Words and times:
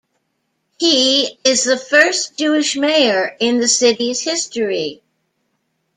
He 0.79 1.37
is 1.43 1.63
the 1.63 1.77
first 1.77 2.35
Jewish 2.35 2.75
mayor 2.75 3.37
in 3.39 3.59
the 3.59 3.67
city's 3.67 4.19
history. 4.21 5.03